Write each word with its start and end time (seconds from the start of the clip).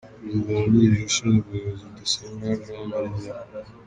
Perezida 0.21 0.49
wungirije 0.59 1.03
ushinzwe 1.09 1.43
ubuyobozi: 1.49 1.83
Rudasingwa 1.89 2.59
Jean 2.63 2.83
Marie 2.89 3.15
Vianney. 3.23 3.71